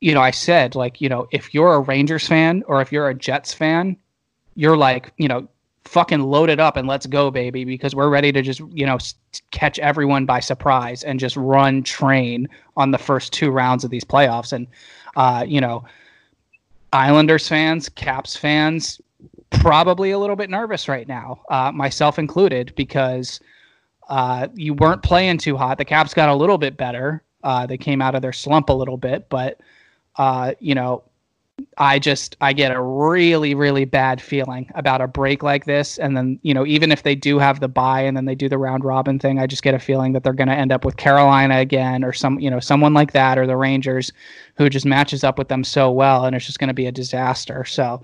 [0.00, 3.08] you know, I said like, you know, if you're a Rangers fan or if you're
[3.08, 3.96] a Jets fan,
[4.54, 5.48] you're like, you know,
[5.84, 8.98] fucking load it up and let's go, baby, because we're ready to just, you know,
[9.50, 14.04] catch everyone by surprise and just run train on the first two rounds of these
[14.04, 14.52] playoffs.
[14.52, 14.66] And,
[15.16, 15.84] uh, you know,
[16.92, 19.00] Islanders fans, Caps fans,
[19.50, 23.40] probably a little bit nervous right now, uh, myself included, because
[24.08, 25.78] uh, you weren't playing too hot.
[25.78, 27.22] The Caps got a little bit better.
[27.42, 29.60] Uh, they came out of their slump a little bit, but
[30.16, 31.02] uh, you know,
[31.78, 36.16] I just I get a really really bad feeling about a break like this, and
[36.16, 38.58] then you know even if they do have the bye and then they do the
[38.58, 40.96] round robin thing, I just get a feeling that they're going to end up with
[40.96, 44.12] Carolina again or some you know someone like that or the Rangers,
[44.56, 46.92] who just matches up with them so well, and it's just going to be a
[46.92, 47.64] disaster.
[47.64, 48.02] So,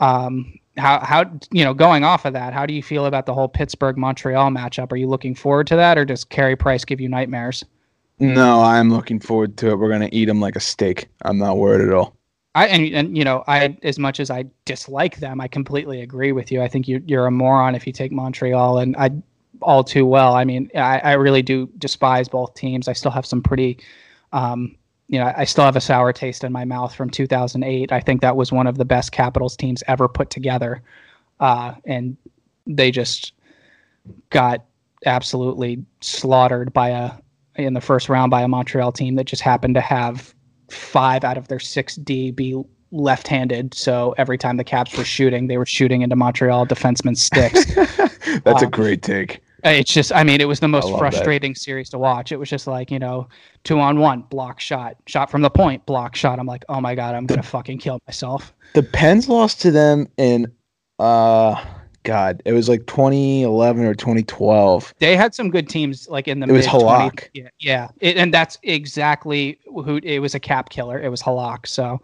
[0.00, 3.34] um, how how you know going off of that, how do you feel about the
[3.34, 4.92] whole Pittsburgh Montreal matchup?
[4.92, 7.64] Are you looking forward to that, or does Carey Price give you nightmares?
[8.22, 9.78] No, I'm looking forward to it.
[9.78, 11.08] We're gonna eat them like a steak.
[11.22, 12.16] I'm not worried at all.
[12.54, 16.32] I and, and you know I as much as I dislike them, I completely agree
[16.32, 16.62] with you.
[16.62, 19.10] I think you, you're a moron if you take Montreal, and I
[19.60, 20.34] all too well.
[20.34, 22.88] I mean, I, I really do despise both teams.
[22.88, 23.78] I still have some pretty,
[24.32, 24.76] um,
[25.08, 27.92] you know, I still have a sour taste in my mouth from 2008.
[27.92, 30.82] I think that was one of the best Capitals teams ever put together,
[31.40, 32.16] uh, and
[32.66, 33.32] they just
[34.30, 34.64] got
[35.06, 37.12] absolutely slaughtered by a
[37.56, 40.34] in the first round by a Montreal team that just happened to have
[40.68, 42.62] five out of their six D be
[42.92, 43.74] left-handed.
[43.74, 47.74] So every time the Caps were shooting, they were shooting into Montreal defensemen sticks.
[48.44, 49.42] That's um, a great take.
[49.64, 51.58] It's just, I mean, it was the most frustrating that.
[51.58, 52.32] series to watch.
[52.32, 53.28] It was just like, you know,
[53.64, 56.40] two on one, block shot, shot from the point, block shot.
[56.40, 58.52] I'm like, oh my God, I'm going to fucking kill myself.
[58.74, 60.52] The Pens lost to them in,
[60.98, 61.64] uh,
[62.04, 64.94] God, it was like 2011 or 2012.
[64.98, 66.46] They had some good teams, like in the.
[66.48, 67.28] It was Halak.
[67.34, 70.00] Yeah, yeah, it, and that's exactly who.
[70.02, 71.00] It was a cap killer.
[71.00, 71.66] It was Halak.
[71.66, 72.00] So,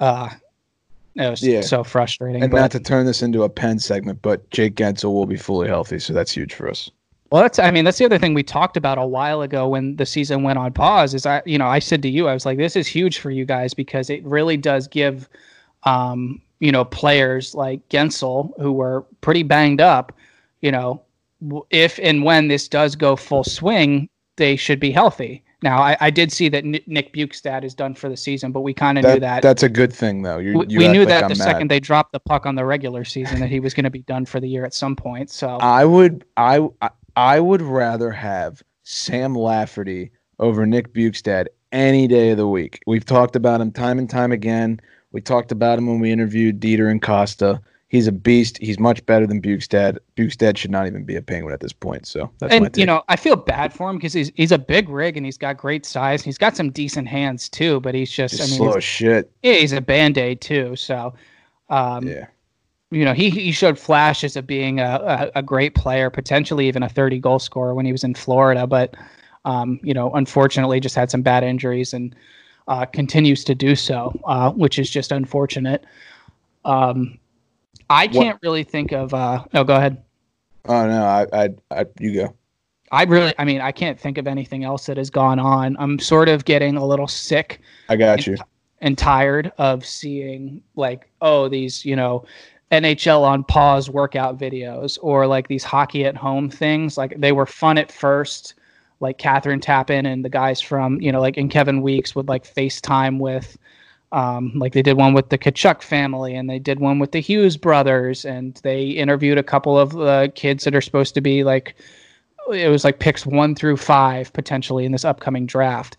[0.00, 0.28] uh,
[1.16, 1.60] It was Yeah.
[1.60, 2.42] so frustrating.
[2.42, 5.36] And but- not to turn this into a pen segment, but Jake Guentzel will be
[5.36, 6.90] fully healthy, so that's huge for us.
[7.30, 9.96] Well, that's I mean that's the other thing we talked about a while ago when
[9.96, 12.44] the season went on pause is I you know I said to you I was
[12.46, 15.28] like this is huge for you guys because it really does give
[15.84, 20.12] um you know players like Guentzel who were pretty banged up
[20.60, 21.02] you know
[21.70, 25.44] if and when this does go full swing they should be healthy.
[25.62, 28.74] Now I, I did see that Nick Bjugstad is done for the season, but we
[28.74, 29.42] kind of knew That, that.
[29.42, 30.38] that's a good thing, though.
[30.38, 31.44] You, we you we knew like that I'm the mad.
[31.44, 34.02] second they dropped the puck on the regular season that he was going to be
[34.02, 35.30] done for the year at some point.
[35.30, 42.08] So I would I I- I would rather have Sam Lafferty over Nick Bjugstad any
[42.08, 42.80] day of the week.
[42.88, 44.80] We've talked about him time and time again.
[45.14, 47.60] We talked about him when we interviewed Dieter and Costa.
[47.86, 48.58] He's a beast.
[48.58, 49.98] He's much better than Bjugstad.
[50.16, 52.04] Bjugstad should not even be a penguin at this point.
[52.08, 52.80] So that's my and take.
[52.80, 55.38] you know, I feel bad for him because he's he's a big rig and he's
[55.38, 56.24] got great size.
[56.24, 59.30] He's got some decent hands too, but he's just, just I mean, slow he's, shit.
[59.44, 60.74] yeah, he's a band aid too.
[60.74, 61.14] So,
[61.68, 62.26] um, Yeah.
[62.90, 66.82] you know, he he showed flashes of being a, a, a great player, potentially even
[66.82, 68.96] a 30 goal scorer when he was in Florida, but
[69.44, 72.16] um, you know, unfortunately, just had some bad injuries and
[72.68, 75.84] uh, continues to do so, uh, which is just unfortunate.
[76.64, 77.18] Um,
[77.90, 79.12] I can't really think of.
[79.12, 80.02] Uh, no, go ahead.
[80.66, 82.34] Oh no, I I, I you go.
[82.94, 85.76] I really, I mean, I can't think of anything else that has gone on.
[85.80, 88.36] I'm sort of getting a little sick I got you.
[88.80, 92.24] and tired of seeing like, oh, these, you know,
[92.70, 96.96] NHL on pause workout videos or like these hockey at home things.
[96.96, 98.54] Like they were fun at first,
[99.00, 102.44] like Kathryn Tappen and the guys from, you know, like and Kevin Weeks would like
[102.44, 103.58] FaceTime with
[104.12, 107.20] um, like they did one with the Tkachuk family and they did one with the
[107.20, 111.42] Hughes brothers and they interviewed a couple of uh, kids that are supposed to be
[111.42, 111.74] like
[112.52, 115.96] it was like picks one through five potentially in this upcoming draft.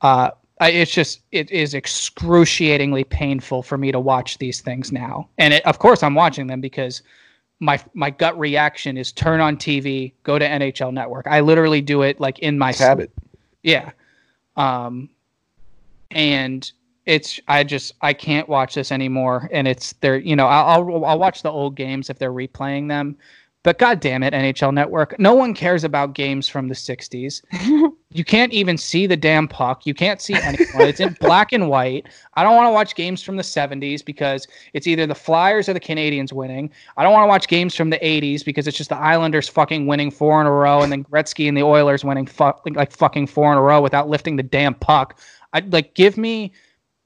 [0.00, 0.30] Uh,
[0.60, 5.54] I, it's just it is excruciatingly painful for me to watch these things now, and
[5.54, 7.02] it, of course I'm watching them because
[7.60, 11.26] my my gut reaction is turn on TV, go to NHL Network.
[11.26, 13.10] I literally do it like in my habit.
[13.62, 13.90] yeah.
[14.56, 15.08] Um,
[16.10, 16.70] and
[17.06, 19.48] it's I just I can't watch this anymore.
[19.52, 23.16] And it's there, you know, I'll, I'll watch the old games if they're replaying them.
[23.64, 25.18] But god damn it, NHL Network.
[25.18, 27.42] No one cares about games from the 60s.
[28.10, 29.84] you can't even see the damn puck.
[29.84, 30.82] You can't see anyone.
[30.82, 32.08] it's in black and white.
[32.34, 35.72] I don't want to watch games from the 70s because it's either the Flyers or
[35.72, 36.70] the Canadiens winning.
[36.96, 39.86] I don't want to watch games from the 80s because it's just the Islanders fucking
[39.86, 43.26] winning four in a row and then Gretzky and the Oilers winning fuck, like fucking
[43.26, 45.18] four in a row without lifting the damn puck.
[45.52, 46.52] I'd like give me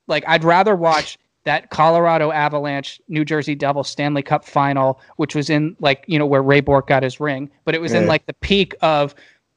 [0.06, 5.50] like I'd rather watch that Colorado Avalanche New Jersey Devils Stanley Cup final, which was
[5.50, 8.26] in like, you know, where Ray Bourque got his ring, but it was in like
[8.26, 9.14] the peak of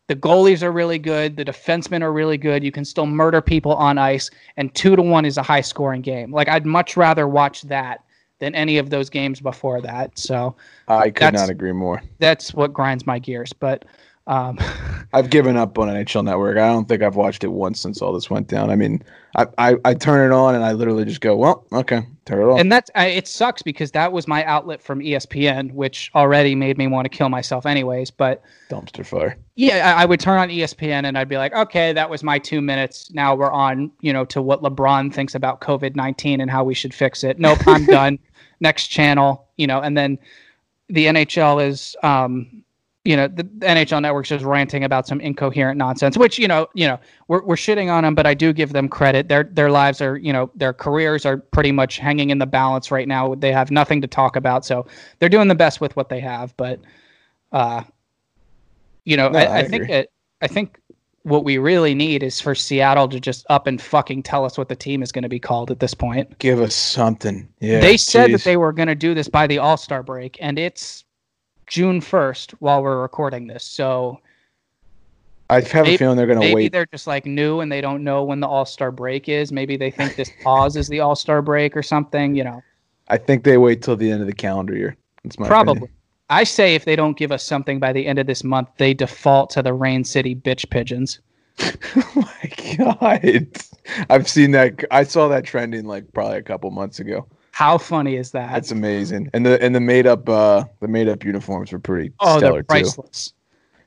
[0.08, 3.74] the goalies are really good, the defensemen are really good, you can still murder people
[3.74, 6.32] on ice, and two to one is a high scoring game.
[6.32, 8.04] Like I'd much rather watch that
[8.40, 10.18] than any of those games before that.
[10.18, 10.56] So
[10.88, 12.04] I could not agree more.
[12.20, 13.54] that's what grinds my gears.
[13.54, 13.86] But
[14.28, 14.58] um
[15.14, 16.58] I've given up on NHL Network.
[16.58, 18.70] I don't think I've watched it once since all this went down.
[18.70, 19.02] I mean,
[19.38, 22.46] I, I, I turn it on and I literally just go, well, okay, turn it
[22.46, 22.60] off.
[22.60, 26.78] and that's I, it sucks because that was my outlet from ESPN, which already made
[26.78, 28.12] me want to kill myself anyways.
[28.12, 29.38] But Dumpster fire.
[29.56, 32.38] yeah, I, I would turn on ESPN and I'd be like, okay, that was my
[32.38, 33.10] two minutes.
[33.14, 36.74] Now we're on, you know, to what LeBron thinks about COVID nineteen and how we
[36.74, 37.40] should fix it.
[37.40, 38.20] Nope, I'm done.
[38.60, 40.18] Next channel, you know, and then
[40.90, 42.64] the NHL is, um,
[43.06, 46.88] you know, the, NHL Network's just ranting about some incoherent nonsense, which you know, you
[46.88, 49.30] know, we're we're shitting on them, but I do give them credit.
[49.30, 52.90] Their their lives are, you know, their careers are pretty much hanging in the balance
[52.90, 53.36] right now.
[53.36, 54.88] They have nothing to talk about, so
[55.20, 56.58] they're doing the best with what they have.
[56.58, 56.80] But,
[57.52, 57.84] uh,
[59.04, 60.12] you know, No, I, I I, think it.
[60.42, 60.80] I think
[61.22, 64.68] what we really need is for Seattle to just up and fucking tell us what
[64.68, 66.40] the team is going to be called at this point.
[66.40, 67.48] Give us something.
[67.60, 67.80] Yeah.
[67.80, 70.58] they said that they were going to do this by the All Star break, and
[70.58, 71.06] it's
[71.68, 73.64] June first while we're recording this.
[73.64, 74.20] So
[75.50, 76.56] I have a feeling they're going to wait.
[76.56, 79.52] maybe they're just like new and they don't know when the All Star break is.
[79.52, 82.36] Maybe they think this pause is the All Star break or something.
[82.36, 82.64] You know,
[83.08, 84.98] I think they wait till the end of the calendar year.
[85.24, 85.74] That's my probably.
[85.74, 85.92] opinion.
[86.30, 88.96] I say if they don't give us something by the end of this month, they
[88.96, 91.20] default to the Rain City bitch pigeons.
[91.62, 93.48] oh my god!
[94.10, 94.84] I've seen that.
[94.90, 97.28] I saw that trending like probably a couple months ago.
[97.56, 98.52] How funny is that?
[98.52, 99.30] That's amazing.
[99.34, 102.56] And the and the made up uh the made up uniforms were pretty oh, stellar
[102.56, 102.68] they're too.
[102.68, 103.32] priceless.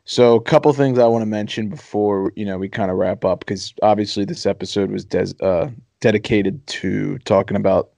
[0.07, 3.27] So a couple things I want to mention before you know we kind of wrap
[3.27, 5.69] up because obviously this episode was des- uh,
[6.01, 7.91] dedicated to talking about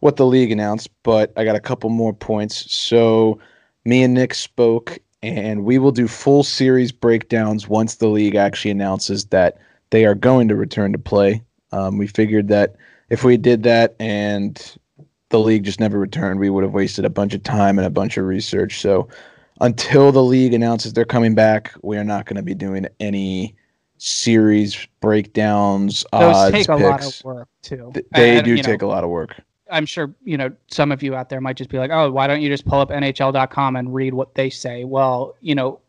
[0.00, 2.70] what the league announced, but I got a couple more points.
[2.70, 3.38] So
[3.86, 8.72] me and Nick spoke, and we will do full series breakdowns once the league actually
[8.72, 9.56] announces that
[9.88, 11.42] they are going to return to play.
[11.72, 12.76] Um, we figured that
[13.08, 14.76] if we did that and
[15.30, 16.40] the league just never returned.
[16.40, 18.80] We would have wasted a bunch of time and a bunch of research.
[18.80, 19.08] So
[19.60, 23.54] until the league announces they're coming back, we are not going to be doing any
[23.98, 26.04] series breakdowns.
[26.12, 26.82] Those odds, take a picks.
[26.82, 27.90] lot of work too.
[27.94, 29.34] Th- They do you know, take a lot of work.
[29.70, 32.26] I'm sure you know some of you out there might just be like, "Oh, why
[32.26, 35.80] don't you just pull up NHL.com and read what they say?" Well, you know,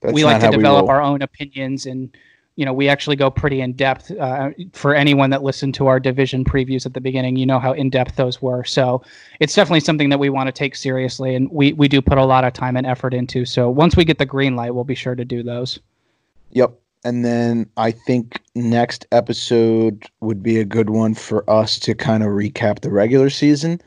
[0.00, 2.16] That's we like to develop our own opinions, and
[2.56, 4.10] you know, we actually go pretty in depth.
[4.12, 7.72] Uh, for anyone that listened to our division previews at the beginning, you know how
[7.72, 8.64] in depth those were.
[8.64, 9.02] So
[9.40, 12.24] it's definitely something that we want to take seriously, and we we do put a
[12.24, 13.44] lot of time and effort into.
[13.44, 15.80] So once we get the green light, we'll be sure to do those.
[16.50, 16.78] Yep.
[17.04, 22.22] And then I think next episode would be a good one for us to kind
[22.22, 23.80] of recap the regular season.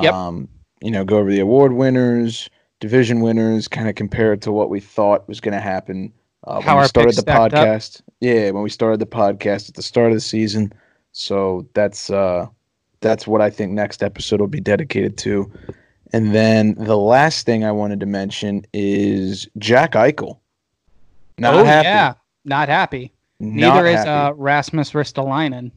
[0.00, 0.12] Yep.
[0.12, 0.48] Um,
[0.80, 2.48] you know, go over the award winners,
[2.80, 6.12] division winners, kind of compare it to what we thought was going to happen
[6.48, 7.66] uh, How when we started the stacked up.
[7.66, 8.02] podcast.
[8.20, 10.72] Yeah, when we started the podcast at the start of the season.
[11.12, 12.46] So that's uh,
[13.00, 15.50] that's what I think next episode will be dedicated to.
[16.12, 20.38] And then the last thing I wanted to mention is Jack Eichel.
[21.38, 21.84] Not oh happy.
[21.86, 23.12] yeah, not happy.
[23.40, 24.08] Not Neither is happy.
[24.08, 25.70] uh, Rasmus Ristolainen.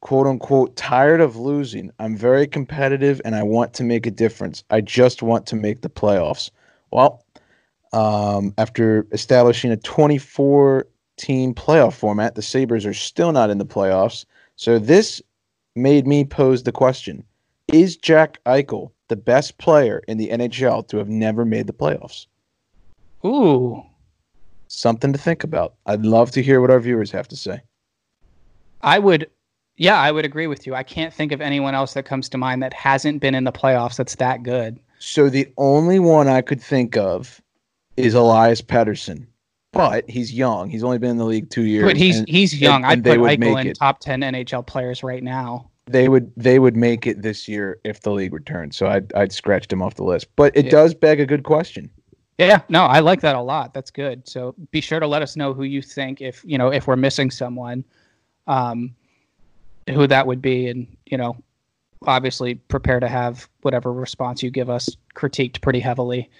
[0.00, 1.92] quote unquote tired of losing.
[1.98, 4.64] I'm very competitive and I want to make a difference.
[4.70, 6.50] I just want to make the playoffs.
[6.90, 7.24] Well,
[7.92, 13.66] um, after establishing a 24 team playoff format, the Sabres are still not in the
[13.66, 14.24] playoffs.
[14.56, 15.22] So this
[15.74, 17.24] made me pose the question
[17.68, 22.26] Is Jack Eichel the best player in the NHL to have never made the playoffs?
[23.24, 23.82] Ooh,
[24.68, 25.74] Something to think about.
[25.86, 27.62] I'd love to hear what our viewers have to say.
[28.82, 29.30] I would,
[29.78, 30.74] yeah, I would agree with you.
[30.74, 33.52] I can't think of anyone else that comes to mind that hasn't been in the
[33.52, 34.78] playoffs that's that good.
[34.98, 37.40] So the only one I could think of
[38.04, 39.26] is Elias Pettersson,
[39.72, 40.70] but he's young.
[40.70, 41.84] He's only been in the league two years.
[41.84, 42.84] But he's and he's young.
[42.84, 43.76] I'd put make in it.
[43.78, 45.70] top ten NHL players right now.
[45.86, 48.74] they would they would make it this year if the league returned.
[48.74, 50.28] So I'd I'd scratched him off the list.
[50.36, 50.70] But it Yeah.
[50.72, 51.90] does beg a good question.
[52.38, 53.74] Yeah, no, I like that a lot.
[53.74, 54.28] That's good.
[54.28, 56.94] So be sure to let us know who you think if you know if we're
[56.96, 57.84] missing someone,
[58.46, 58.94] um,
[59.90, 61.36] who that would be, and you know,
[62.06, 66.30] obviously prepare to have whatever response you give us critiqued pretty heavily.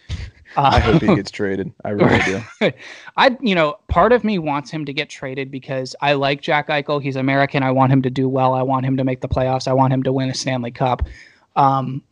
[0.56, 1.72] Uh, I hope he gets traded.
[1.84, 2.72] I really do.
[3.16, 6.68] I, you know, part of me wants him to get traded because I like Jack
[6.68, 7.02] Eichel.
[7.02, 7.62] He's American.
[7.62, 8.54] I want him to do well.
[8.54, 9.68] I want him to make the playoffs.
[9.68, 11.02] I want him to win a Stanley Cup.
[11.56, 12.02] Um,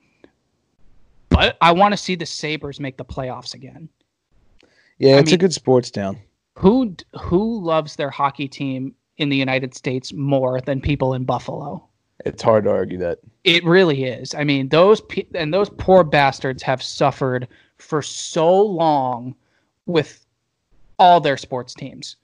[1.28, 3.88] but I want to see the Sabres make the playoffs again.
[4.98, 6.18] Yeah, I it's a good sports town.
[6.58, 11.86] Who who loves their hockey team in the United States more than people in Buffalo?
[12.24, 13.18] It's hard to argue that.
[13.44, 14.34] It really is.
[14.34, 17.46] I mean, those pe- and those poor bastards have suffered
[17.78, 19.34] for so long
[19.86, 20.24] with
[20.98, 22.16] all their sports teams.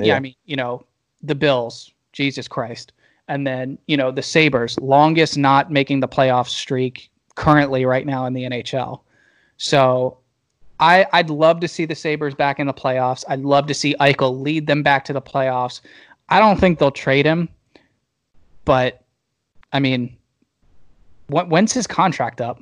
[0.00, 0.16] Yeah.
[0.16, 0.84] I mean, you know,
[1.22, 2.92] the Bills, Jesus Christ.
[3.28, 8.26] And then, you know, the Sabres, longest not making the playoff streak currently right now
[8.26, 9.00] in the NHL.
[9.56, 10.18] So
[10.80, 13.24] I, I'd love to see the Sabres back in the playoffs.
[13.28, 15.80] I'd love to see Eichel lead them back to the playoffs.
[16.28, 17.48] I don't think they'll trade him,
[18.64, 19.04] but
[19.72, 20.16] I mean,
[21.28, 22.60] when, when's his contract up?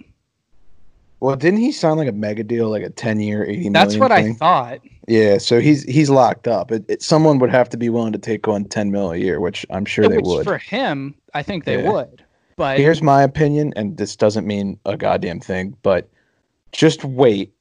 [1.20, 3.72] Well, didn't he sign like a mega deal, like a ten year, eighty million?
[3.74, 4.80] That's what I thought.
[5.06, 6.72] Yeah, so he's he's locked up.
[6.72, 9.38] It, it, someone would have to be willing to take on ten mil a year,
[9.40, 10.44] which I'm sure they Which would.
[10.44, 11.90] for him, I think they Yeah.
[11.90, 12.24] would.
[12.56, 16.08] But Here's my opinion, and this doesn't mean a goddamn thing, but
[16.72, 17.52] just wait.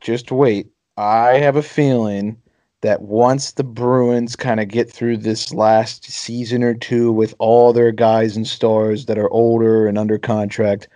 [0.00, 0.68] Just wait.
[0.96, 2.36] I have a feeling
[2.84, 7.72] that once the Bruins kind of get through this last season or two with all
[7.72, 10.86] their guys and stars that are older and under contract,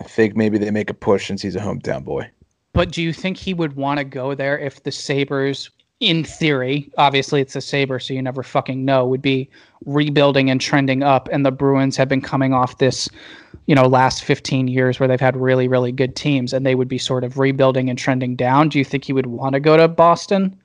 [0.00, 2.30] I think maybe they make a push since he's a hometown boy.
[2.72, 6.88] But do you think he would want to go there if the Sabres, in theory,
[6.98, 9.50] obviously it's a Sabre, so you never fucking know, would be
[9.86, 13.08] rebuilding and trending up, and the Bruins have been coming off this,
[13.66, 16.86] you know, last 15 years where they've had really, really good teams, and they would
[16.86, 18.68] be sort of rebuilding and trending down?
[18.68, 20.56] Do you think he would want to go to Boston?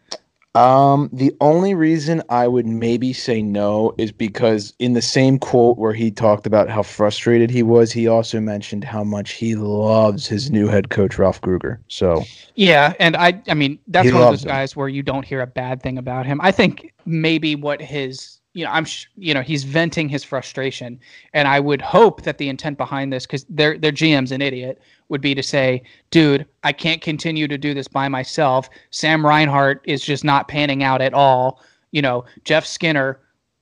[0.55, 5.79] Um, the only reason I would maybe say no is because in the same quote
[5.79, 10.27] where he talked about how frustrated he was, he also mentioned how much he loves
[10.27, 11.81] his new head coach Ralph Krueger.
[11.87, 14.47] So Yeah, and I I mean that's one of those him.
[14.47, 16.39] guys where you don't hear a bad thing about him.
[16.41, 20.99] I think maybe what his you know I'm sh- you know he's venting his frustration,
[21.33, 24.81] and I would hope that the intent behind this because their their GM's an idiot
[25.09, 28.69] would be to say, dude, I can't continue to do this by myself.
[28.91, 31.61] Sam Reinhart is just not panning out at all.
[31.91, 33.19] You know, Jeff Skinner,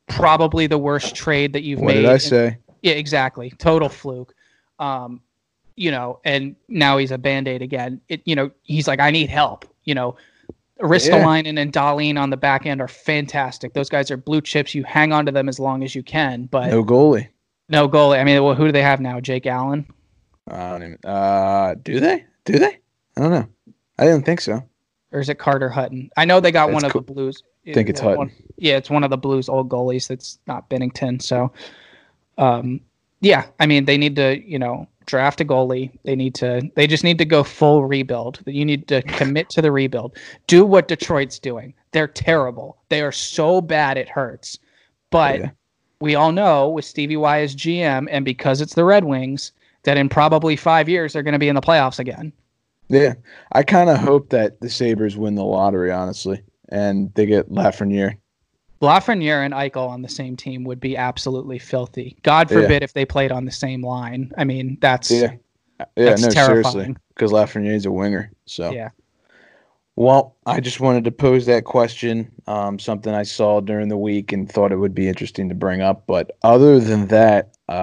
[0.08, 2.02] probably the worst trade that you've what made.
[2.02, 2.58] did I say?
[2.82, 3.52] yeah, exactly.
[3.58, 4.34] Total fluke.
[4.80, 5.22] Um,
[5.76, 8.02] you know, and now he's a band-aid again.
[8.10, 9.66] It, you know, he's like, I need help.
[9.84, 10.16] You know,
[10.82, 13.74] Ristolainen and Dahlin on the back end are fantastic.
[13.74, 14.74] Those guys are blue chips.
[14.76, 17.28] You hang on to them as long as you can, but No goalie.
[17.70, 18.20] No goalie.
[18.20, 19.20] I mean, well, who do they have now?
[19.20, 19.86] Jake Allen.
[20.50, 20.98] I don't even.
[21.06, 22.26] Uh, do they?
[22.46, 22.80] Do they?
[23.18, 23.48] I don't know.
[24.00, 24.64] I didn't think so.
[25.12, 26.10] Or is it Carter Hutton?
[26.18, 27.02] I know they got It's one of cool.
[27.02, 27.44] the Blues.
[27.68, 28.32] I think it's one- Hutton.
[28.58, 31.22] yeah, it's one of the Blues old goalies that's not Binnington.
[31.22, 31.52] So,
[32.38, 32.82] um,
[33.20, 35.92] yeah, I mean, they need to, you know, draft a goalie.
[36.04, 38.40] They need to, they just need to go full rebuild.
[38.46, 40.16] You need to commit to the rebuild.
[40.48, 41.74] Do what Detroit's doing.
[41.92, 42.78] They're terrible.
[42.90, 44.58] They are so bad it hurts.
[45.10, 45.50] But Yeah.
[46.00, 49.52] we all know with Stevie Y as GM, and because it's the Red Wings,
[49.84, 52.32] that in probably five years they're going to be in the playoffs again.
[52.88, 53.14] Yeah,
[53.54, 58.18] I kind of hope that the Sabres win the lottery, honestly, and they get Lafreniere.
[58.82, 62.18] Lafreniere and Eichel on the same team would be absolutely filthy.
[62.24, 62.62] God Yeah.
[62.62, 64.32] forbid if they played on the same line.
[64.38, 65.34] I mean, that's Yeah,
[65.80, 66.98] yeah, That's no, seriously, terrifying.
[67.10, 68.32] because Lafreniere's a winger.
[68.46, 68.90] So yeah.
[69.98, 74.32] Well, I just wanted to pose that question, um, something I saw during the week
[74.32, 76.08] and thought it would be interesting to bring up.
[76.08, 77.74] But other than that, uh,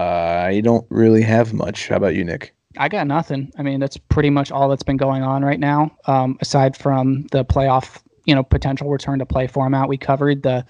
[0.47, 1.89] I don't really have much.
[1.89, 2.55] How about you, Nick?
[2.79, 3.53] I got nothing.
[3.59, 5.91] I mean, that's pretty much all that's been going on right now.
[6.07, 10.65] Um, aside from the playoff, you know, potential return to play format, we covered the.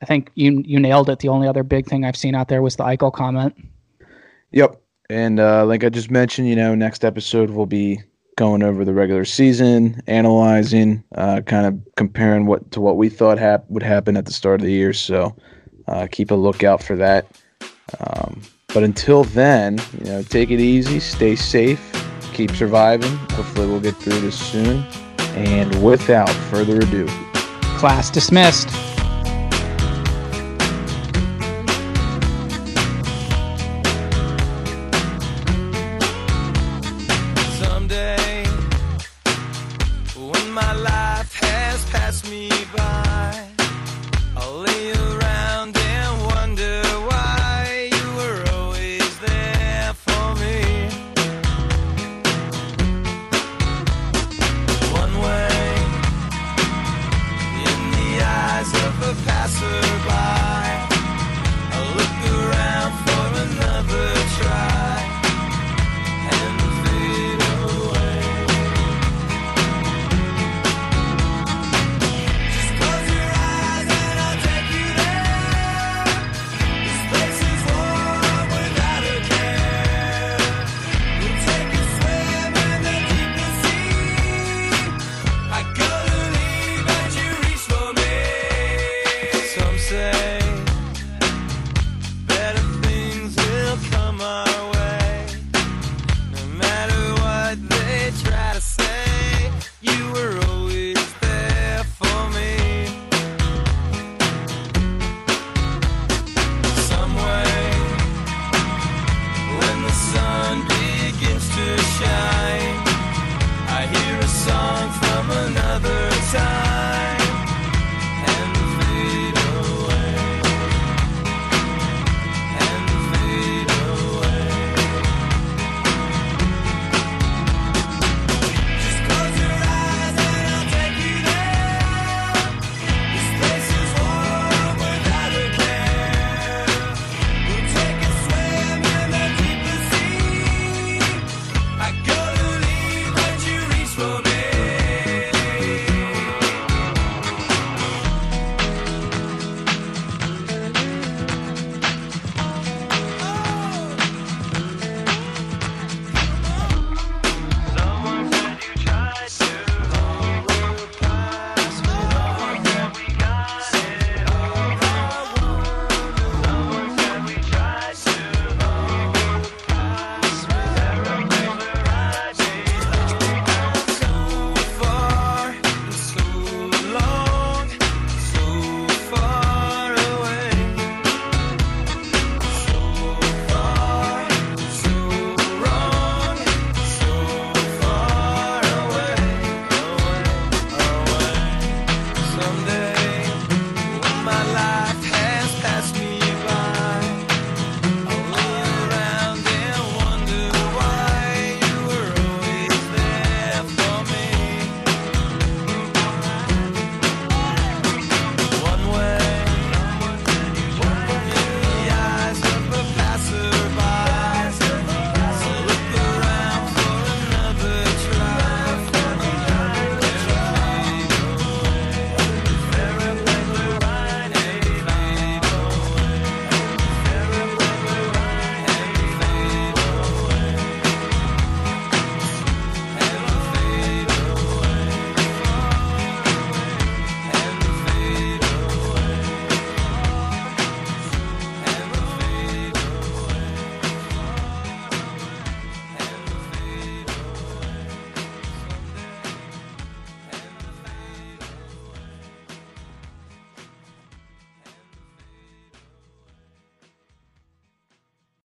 [0.00, 1.18] I think you you nailed it.
[1.18, 3.54] The only other big thing I've seen out there was the Eichel comment.
[4.52, 4.80] Yep.
[5.10, 8.00] And uh, like I just mentioned, you know, next episode we'll be
[8.36, 13.38] going over the regular season, analyzing, uh, kind of comparing what to what we thought
[13.38, 14.94] hap- would happen at the start of the year.
[14.94, 15.36] So
[15.88, 17.26] uh, keep a lookout for that.
[18.00, 21.80] Um, but until then, you know, take it easy, stay safe,
[22.32, 23.16] keep surviving.
[23.32, 24.84] Hopefully, we'll get through this soon.
[25.36, 27.06] And without further ado,
[27.76, 28.95] Class dismissed.